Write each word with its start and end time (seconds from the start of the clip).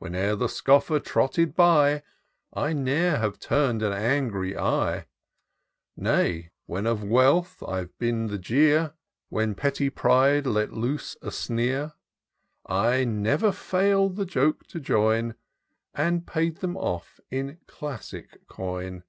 Whene'er 0.00 0.34
the 0.34 0.48
scoffer 0.48 0.98
trotted 0.98 1.54
by, 1.54 2.02
I 2.54 2.72
ne'er 2.72 3.18
hs^ve 3.18 3.38
tum'd 3.38 3.82
an 3.82 3.92
angry 3.92 4.56
eye: 4.56 5.04
Nay, 5.94 6.52
when 6.64 6.86
of 6.86 7.04
wealth 7.04 7.62
I've 7.62 7.94
been 7.98 8.28
the 8.28 8.38
jeer, 8.38 8.94
When 9.28 9.54
petty 9.54 9.90
pride 9.90 10.46
let 10.46 10.72
loose 10.72 11.18
a 11.20 11.30
sneer, 11.30 11.92
I 12.64 13.04
never 13.04 13.50
fisdl'd 13.52 14.16
the 14.16 14.24
joke 14.24 14.66
to 14.68 14.80
join, 14.80 15.34
And 15.92 16.26
paid 16.26 16.60
them 16.60 16.72
6ff 16.74 17.20
in 17.30 17.58
classic 17.66 18.46
coin. 18.48 19.02